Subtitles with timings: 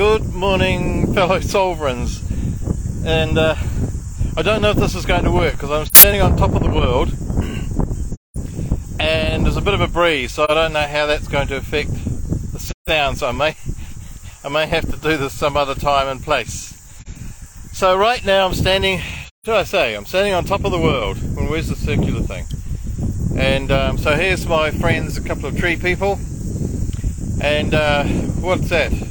[0.00, 2.24] Good morning, fellow sovereigns.
[3.04, 3.54] And uh,
[4.34, 6.62] I don't know if this is going to work because I'm standing on top of
[6.62, 7.10] the world
[8.98, 11.56] and there's a bit of a breeze, so I don't know how that's going to
[11.56, 13.22] affect the sounds.
[13.22, 13.54] I may,
[14.42, 16.72] I may have to do this some other time and place.
[17.74, 19.02] So right now I'm standing.
[19.44, 21.18] Should I say I'm standing on top of the world?
[21.36, 22.46] Well, where's the circular thing?
[23.38, 26.18] And um, so here's my friends, a couple of tree people.
[27.42, 28.04] And uh,
[28.40, 29.09] what's that?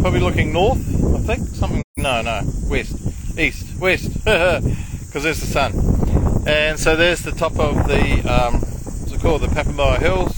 [0.00, 0.78] Probably looking north,
[1.14, 1.48] I think.
[1.48, 1.82] Something.
[1.98, 5.72] No, no, west, east, west, because there's the sun.
[6.46, 10.34] And so there's the top of the um, what's it called, the Papamoa Hills,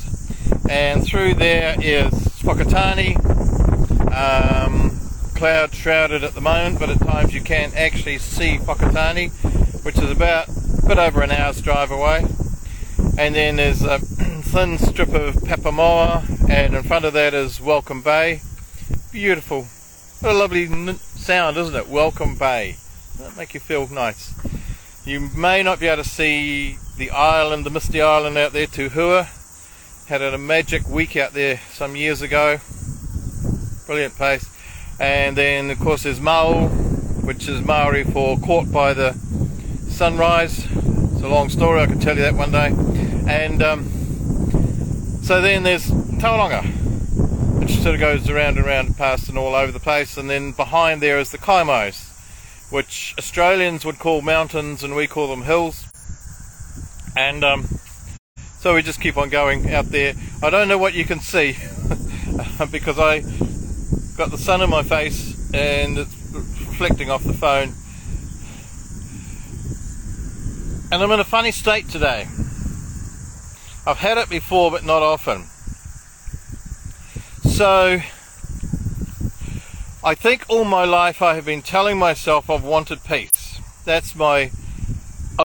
[0.69, 2.11] and through there is
[2.43, 3.15] Whakatane.
[4.13, 4.99] Um,
[5.37, 9.31] cloud shrouded at the moment, but at times you can actually see Whakatane,
[9.85, 12.27] which is about a bit over an hour's drive away.
[13.17, 13.99] And then there's a
[14.43, 18.43] thin strip of Papamoa, and in front of that is Welcome Bay.
[19.13, 19.65] Beautiful.
[20.21, 21.87] What a lovely sound, isn't it?
[21.87, 22.77] Welcome Bay.
[23.19, 24.33] That make you feel nice.
[25.05, 29.29] You may not be able to see the island, the misty island out there, Tuhua.
[30.07, 32.59] Had a magic week out there some years ago.
[33.85, 34.49] Brilliant place.
[34.99, 36.71] And then, of course, there's Mauao,
[37.23, 39.13] which is Maori for caught by the
[39.91, 40.65] sunrise.
[40.75, 42.75] It's a long story, I can tell you that one day.
[43.31, 43.85] And um,
[45.23, 46.65] so then there's Tauranga,
[47.73, 50.19] which sort of goes around and around past and all over the place.
[50.19, 55.29] And then behind there is the Kaimais, which Australians would call mountains and we call
[55.29, 55.87] them hills.
[57.17, 57.65] And um,
[58.59, 60.13] so we just keep on going out there.
[60.43, 61.53] I don't know what you can see
[62.71, 63.21] because I
[64.19, 67.73] got the sun in my face and it's reflecting off the phone.
[70.93, 72.29] And I'm in a funny state today.
[73.87, 75.47] I've had it before, but not often.
[77.53, 78.01] So,
[80.03, 83.61] I think all my life I have been telling myself I've wanted peace.
[83.85, 84.51] That's my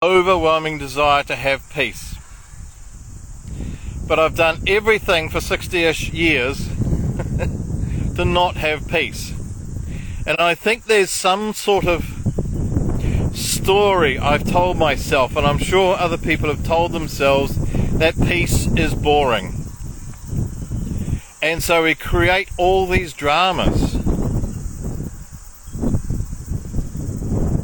[0.03, 2.15] overwhelming desire to have peace.
[4.05, 6.67] But I've done everything for 60 ish years
[8.17, 9.31] to not have peace.
[10.27, 12.03] And I think there's some sort of
[13.33, 17.55] story I've told myself, and I'm sure other people have told themselves
[17.97, 19.62] that peace is boring.
[21.43, 23.95] And so we create all these dramas.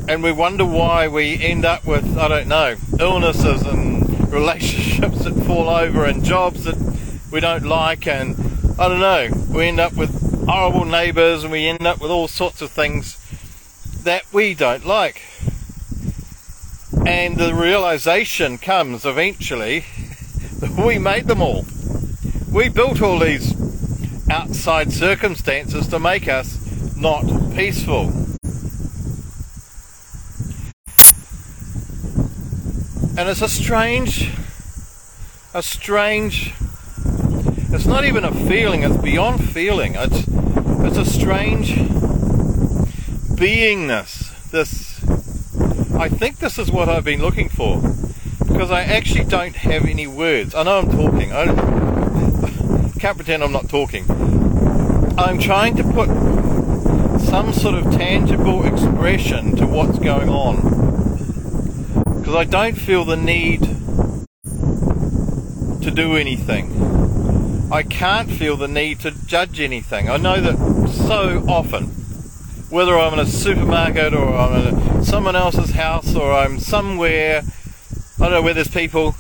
[0.09, 5.31] And we wonder why we end up with, I don't know, illnesses and relationships that
[5.45, 6.75] fall over and jobs that
[7.31, 8.35] we don't like and
[8.77, 12.27] I don't know, we end up with horrible neighbours and we end up with all
[12.27, 13.15] sorts of things
[14.03, 15.21] that we don't like.
[17.07, 19.79] And the realization comes eventually
[20.59, 21.65] that we made them all.
[22.51, 23.58] We built all these
[24.29, 26.57] outside circumstances to make us
[26.95, 27.23] not
[27.55, 28.13] peaceful.
[33.17, 34.31] And it's a strange,
[35.53, 36.53] a strange,
[37.71, 39.95] it's not even a feeling, it's beyond feeling.
[39.95, 41.75] It's, it's a strange
[43.35, 44.49] beingness.
[44.51, 45.03] This,
[45.95, 47.81] I think this is what I've been looking for.
[48.39, 50.55] Because I actually don't have any words.
[50.55, 51.33] I know I'm talking.
[51.33, 51.45] I
[52.99, 54.03] can't pretend I'm not talking.
[55.17, 56.09] I'm trying to put
[57.21, 60.57] some sort of tangible expression to what's going on
[62.19, 63.61] because I don't feel the need
[65.81, 67.69] to do anything.
[67.71, 70.09] I can't feel the need to judge anything.
[70.09, 71.85] I know that so often,
[72.69, 77.43] whether I'm in a supermarket or I'm in someone else's house or I'm somewhere,
[78.19, 79.15] I don't know where there's people,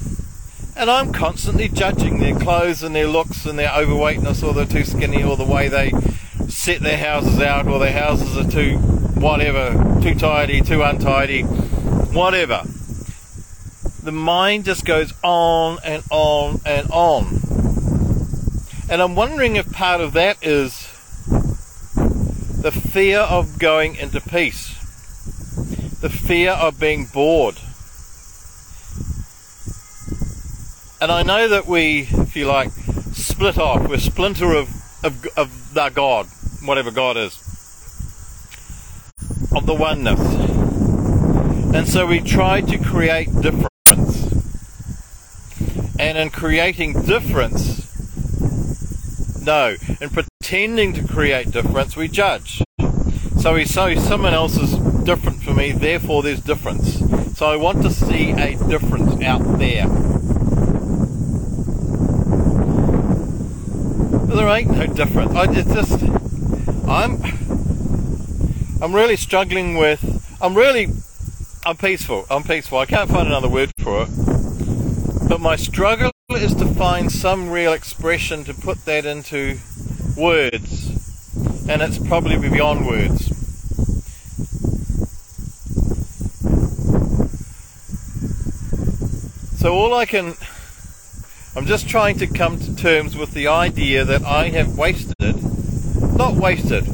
[0.79, 4.85] and I'm constantly judging their clothes and their looks and their overweightness or they're too
[4.85, 5.91] skinny or the way they
[6.47, 12.63] set their houses out or their houses are too whatever, too tidy, too untidy, whatever
[14.03, 17.27] the mind just goes on and on and on.
[18.89, 20.87] And I'm wondering if part of that is
[22.61, 24.69] the fear of going into peace,
[25.99, 27.59] the fear of being bored.
[31.01, 32.71] And I know that we, if you like,
[33.13, 33.87] split off.
[33.87, 34.69] We're splinter of,
[35.03, 36.27] of, of God,
[36.65, 37.37] whatever God is,
[39.55, 40.19] of the oneness.
[41.73, 43.69] And so we try to create difference.
[45.97, 47.85] and in creating difference,
[49.45, 52.61] no, in pretending to create difference, we judge.
[53.39, 54.75] So we say someone else is
[55.05, 56.99] different from me, therefore there's difference.
[57.37, 59.85] So I want to see a difference out there.
[64.35, 65.33] There ain't no difference.
[65.35, 66.03] I just,
[66.87, 67.21] I'm
[68.81, 70.87] I'm really struggling with I'm really
[71.65, 72.25] I'm peaceful.
[72.31, 72.77] I'm peaceful.
[72.77, 74.09] I can't find another word for it.
[75.27, 79.57] But my struggle is to find some real expression to put that into
[80.15, 80.89] words.
[81.67, 83.27] And it's probably beyond words.
[89.59, 90.35] So all I can
[91.55, 95.43] I'm just trying to come to terms with the idea that I have wasted,
[96.15, 96.85] not wasted,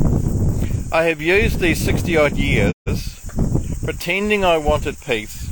[0.92, 2.74] I have used these 60 odd years
[3.84, 5.50] pretending I wanted peace,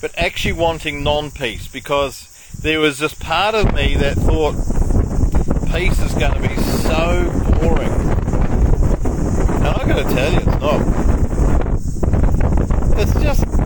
[0.00, 2.28] but actually wanting non peace because
[2.60, 4.54] there was this part of me that thought
[5.72, 7.92] peace is going to be so boring.
[9.50, 10.82] And I've got to tell you, it's not.
[12.98, 13.65] It's just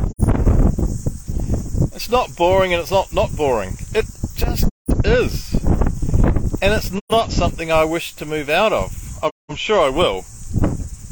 [2.01, 3.77] it's not boring and it's not not boring.
[3.95, 4.67] It just
[5.05, 5.53] is.
[6.63, 9.19] And it's not something I wish to move out of.
[9.23, 10.25] I'm sure I will.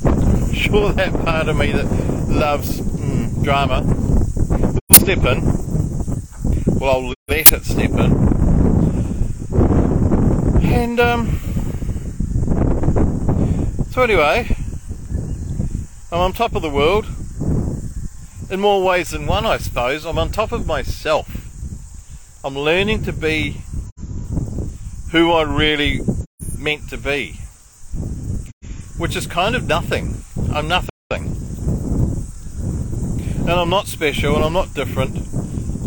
[0.06, 1.84] I'm sure that part of me that
[2.30, 5.44] loves mm, drama will step in.
[6.78, 8.12] Well, I'll let it step in.
[10.72, 11.38] And, um,
[13.90, 14.56] so anyway,
[16.10, 17.04] I'm on top of the world
[18.50, 20.06] in more ways than one, I suppose.
[20.06, 21.28] I'm on top of myself.
[22.44, 23.62] I'm learning to be
[25.12, 26.00] who I really
[26.56, 27.40] meant to be,
[28.96, 30.22] which is kind of nothing.
[30.52, 30.88] I'm nothing.
[33.40, 35.16] And I'm not special and I'm not different.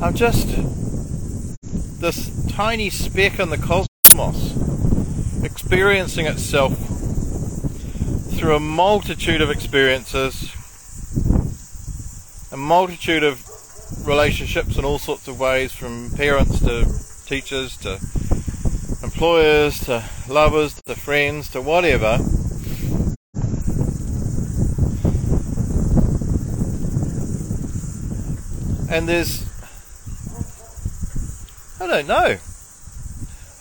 [0.02, 0.48] I'm just
[2.00, 4.56] this tiny speck in the cosmos,
[5.44, 6.74] experiencing itself
[8.34, 10.52] through a multitude of experiences
[12.52, 13.42] a multitude of
[14.06, 16.86] relationships in all sorts of ways, from parents to
[17.26, 18.00] teachers to
[19.04, 22.18] employers to lovers to friends to whatever.
[28.94, 29.46] And there's,
[31.80, 32.38] I don't know.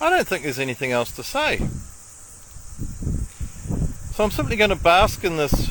[0.01, 1.59] I don't think there's anything else to say.
[4.13, 5.69] So I'm simply going to bask in this,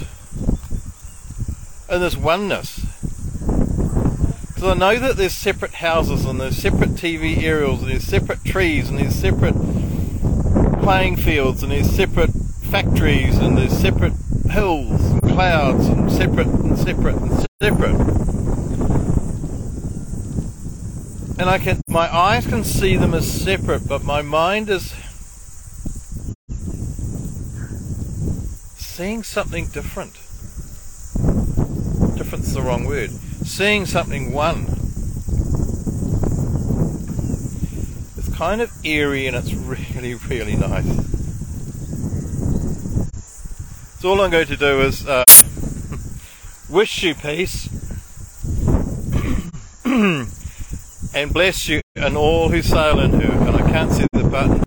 [1.90, 2.79] in this oneness
[4.60, 8.44] because I know that there's separate houses and there's separate TV aerials and there's separate
[8.44, 9.54] trees and there's separate
[10.82, 12.28] playing fields and there's separate
[12.64, 14.12] factories and there's separate
[14.50, 17.94] hills and clouds and separate and separate and separate.
[21.38, 24.92] And I can, my eyes can see them as separate, but my mind is
[28.76, 30.12] seeing something different.
[32.18, 33.10] Different's the wrong word
[33.50, 34.64] seeing something one.
[38.16, 40.86] It's kind of eerie and it's really, really nice.
[43.98, 45.24] So all I'm going to do is uh,
[46.70, 47.68] wish you peace
[51.14, 53.48] and bless you and all who sail in her.
[53.48, 54.58] And I can't see the button.